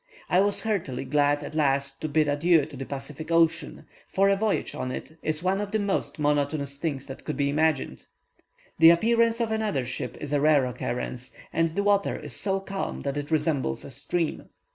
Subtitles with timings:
[0.31, 4.35] I was heartily glad at last to bid adieu to the Pacific Ocean, for a
[4.35, 8.07] voyage on it is one of the most monotonous things that can be imagined.
[8.79, 13.03] The appearance of another ship is a rare occurrence; and the water is so calm
[13.03, 14.49] that it resembles a stream.